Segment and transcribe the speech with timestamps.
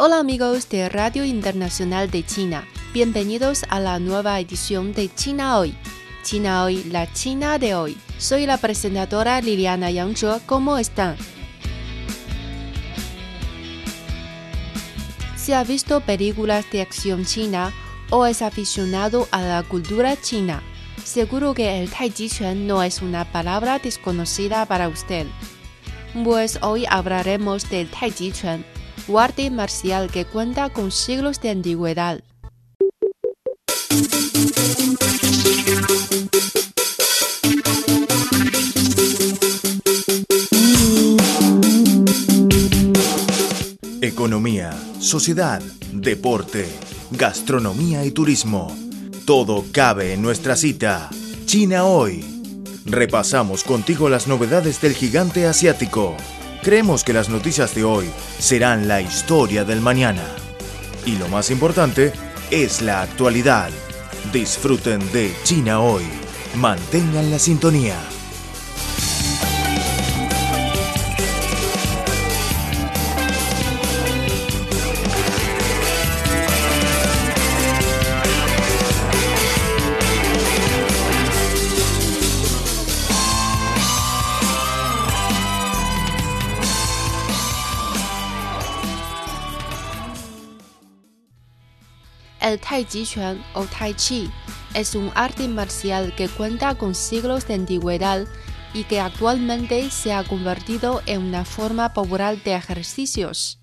[0.00, 5.74] Hola amigos de Radio Internacional de China, bienvenidos a la nueva edición de China Hoy.
[6.22, 7.98] China Hoy, la China de hoy.
[8.16, 11.16] Soy la presentadora Liliana Yangzhe, ¿cómo están?
[15.36, 17.72] Si ha visto películas de acción china
[18.10, 20.62] o es aficionado a la cultura china,
[21.02, 25.26] seguro que el Tai Chi Chuan no es una palabra desconocida para usted.
[26.22, 28.64] Pues hoy hablaremos del Tai Chi Chuan
[29.16, 32.20] arte marcial que cuenta con siglos de antigüedad.
[44.00, 45.62] Economía, sociedad,
[45.92, 46.68] deporte,
[47.10, 48.76] gastronomía y turismo.
[49.24, 51.10] Todo cabe en nuestra cita.
[51.46, 52.24] China hoy.
[52.84, 56.16] Repasamos contigo las novedades del gigante asiático.
[56.62, 60.24] Creemos que las noticias de hoy serán la historia del mañana.
[61.06, 62.12] Y lo más importante
[62.50, 63.70] es la actualidad.
[64.32, 66.04] Disfruten de China hoy.
[66.56, 67.96] Mantengan la sintonía.
[92.48, 93.04] El Tai Chi
[93.52, 94.30] o Tai Chi
[94.72, 98.26] es un arte marcial que cuenta con siglos de antigüedad
[98.72, 103.58] y que actualmente se ha convertido en una forma popular de ejercicios.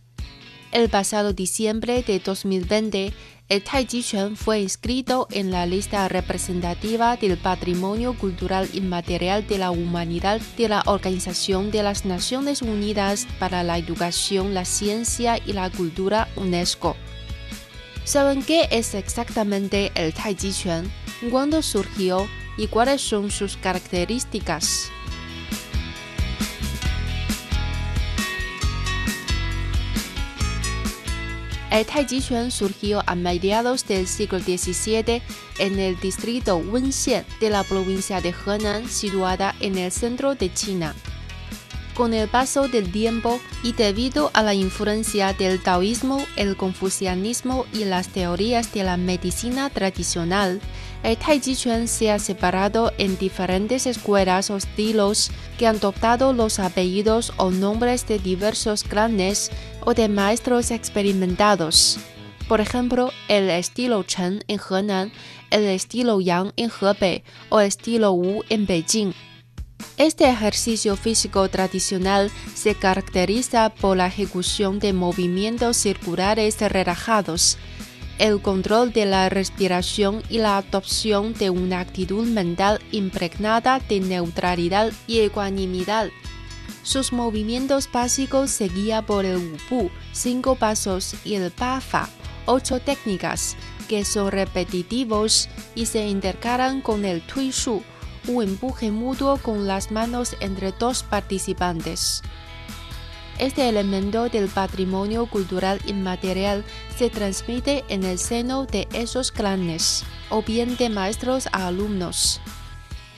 [0.72, 3.12] El pasado diciembre de 2020,
[3.50, 9.58] el Tai Chi Chuan fue inscrito en la lista representativa del Patrimonio Cultural Inmaterial de
[9.58, 15.54] la Humanidad de la Organización de las Naciones Unidas para la Educación, la Ciencia y
[15.54, 16.96] la Cultura UNESCO.
[18.06, 20.92] ¿Saben qué es exactamente el Tai Chi Chuan?
[21.32, 22.28] ¿Cuándo surgió?
[22.56, 24.92] ¿Y cuáles son sus características?
[31.72, 35.24] El Tai Chi Chuan surgió a mediados del siglo XVII
[35.58, 40.94] en el distrito Wenxian de la provincia de Henan, situada en el centro de China.
[41.96, 47.86] Con el paso del tiempo y debido a la influencia del taoísmo, el confucianismo y
[47.86, 50.60] las teorías de la medicina tradicional,
[51.04, 56.34] el Tai Chi Chuan se ha separado en diferentes escuelas o estilos que han adoptado
[56.34, 59.50] los apellidos o nombres de diversos clanes
[59.86, 61.98] o de maestros experimentados.
[62.50, 65.14] Por ejemplo, el estilo Chen en Henan,
[65.50, 69.14] el estilo Yang en Hebei o el estilo Wu en Beijing.
[69.98, 77.58] Este ejercicio físico tradicional se caracteriza por la ejecución de movimientos circulares relajados,
[78.18, 84.92] el control de la respiración y la adopción de una actitud mental impregnada de neutralidad
[85.08, 86.10] y ecuanimidad.
[86.84, 92.10] Sus movimientos básicos se guían por el Wu cinco pasos, y el Pa Fa,
[92.46, 93.56] ocho técnicas,
[93.88, 97.82] que son repetitivos y se intercalan con el Tui Shu,
[98.28, 102.22] un empuje mutuo con las manos entre dos participantes.
[103.38, 106.64] Este elemento del patrimonio cultural inmaterial
[106.98, 112.40] se transmite en el seno de esos clanes, o bien de maestros a alumnos.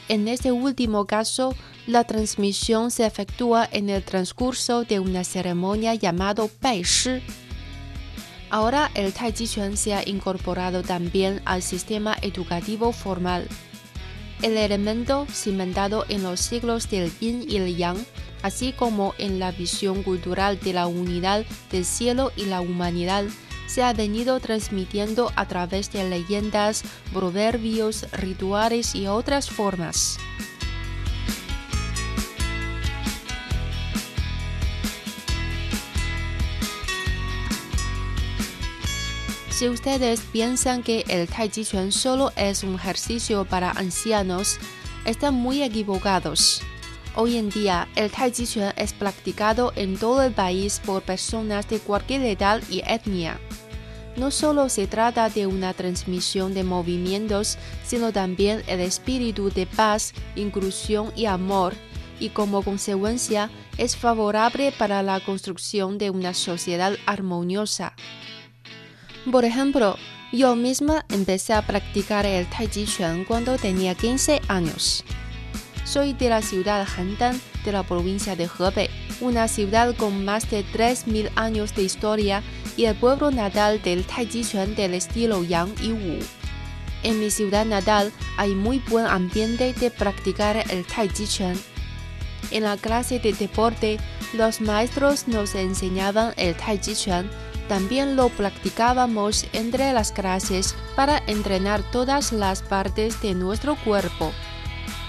[0.10, 1.54] En este último caso,
[1.86, 7.22] la transmisión se efectúa en el transcurso de una ceremonia llamado Bai Shi.
[8.50, 13.48] Ahora el Tai Chi Chuan se ha incorporado también al sistema educativo formal
[14.42, 17.98] el elemento cimentado en los siglos del yin y el yang,
[18.42, 23.26] así como en la visión cultural de la unidad del cielo y la humanidad,
[23.68, 30.18] se ha venido transmitiendo a través de leyendas, proverbios, rituales y otras formas.
[39.58, 44.60] Si ustedes piensan que el Tai Chi Chuan solo es un ejercicio para ancianos,
[45.04, 46.62] están muy equivocados.
[47.16, 51.68] Hoy en día, el Tai Chi Chuan es practicado en todo el país por personas
[51.70, 53.40] de cualquier edad y etnia.
[54.16, 60.14] No solo se trata de una transmisión de movimientos, sino también el espíritu de paz,
[60.36, 61.74] inclusión y amor,
[62.20, 63.50] y como consecuencia
[63.80, 67.96] es favorable para la construcción de una sociedad armoniosa.
[69.32, 69.98] Por ejemplo,
[70.32, 75.04] yo misma empecé a practicar el Tai Chi Chuan cuando tenía 15 años.
[75.84, 78.90] Soy de la ciudad Handan, de la provincia de Hebei,
[79.20, 82.42] una ciudad con más de 3.000 años de historia
[82.78, 86.20] y el pueblo natal del Tai Chi Chuan del estilo Yang y Wu.
[87.04, 91.56] En mi ciudad natal hay muy buen ambiente de practicar el Tai Chi Chuan.
[92.52, 93.98] En la clase de deporte,
[94.34, 97.30] los maestros nos enseñaban el Tai Chi Chuan
[97.68, 104.32] también lo practicábamos entre las clases para entrenar todas las partes de nuestro cuerpo.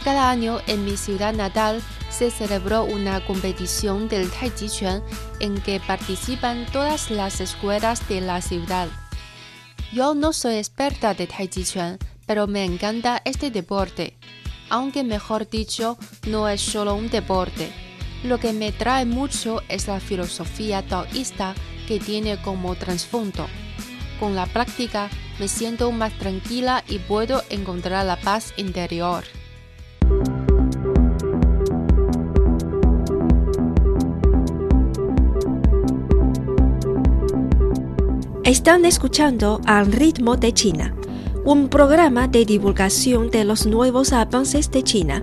[0.04, 5.02] Cada año en mi ciudad natal se celebró una competición del Tai Chi Chuan
[5.40, 8.88] en que participan todas las escuelas de la ciudad.
[9.92, 14.16] Yo no soy experta de Tai Chi Chuan, pero me encanta este deporte.
[14.70, 15.96] Aunque mejor dicho,
[16.26, 17.72] no es solo un deporte.
[18.24, 21.54] Lo que me trae mucho es la filosofía taoísta
[21.88, 23.46] que tiene como trasfondo.
[24.20, 25.08] Con la práctica
[25.40, 29.24] me siento más tranquila y puedo encontrar la paz interior.
[38.44, 40.94] Están escuchando Al ritmo de China,
[41.44, 45.22] un programa de divulgación de los nuevos avances de China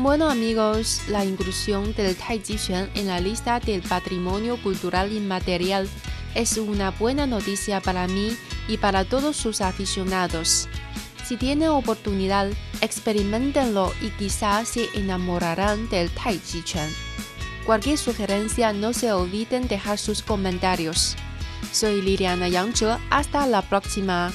[0.00, 5.88] Bueno amigos, la inclusión del Tai Chi Chuan en la lista del patrimonio cultural inmaterial
[6.36, 8.30] es una buena noticia para mí
[8.68, 10.68] y para todos sus aficionados.
[11.26, 12.48] Si tienen oportunidad,
[12.80, 16.90] experimentenlo y quizás se enamorarán del Tai Chi Chuan.
[17.66, 21.16] Cualquier sugerencia no se olviden dejar sus comentarios.
[21.72, 24.32] Soy Liliana Yangzhe, hasta la próxima.